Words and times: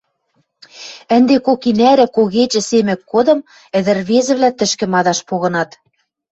Ӹнде 1.15 1.35
кок 1.45 1.61
и 1.69 1.71
нӓрӹ 1.79 2.05
когечӹ, 2.15 2.61
семӹк 2.69 3.01
годым 3.11 3.39
ӹдӹр-ӹрвезӹвлӓ 3.77 4.49
тӹшкӹ 4.57 4.85
мадаш 4.93 5.19
погынат. 5.29 5.69